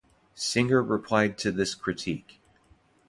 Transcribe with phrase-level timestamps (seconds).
[0.33, 2.39] Singer replied to this critique.